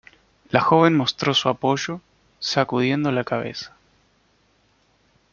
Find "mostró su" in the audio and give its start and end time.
0.97-1.47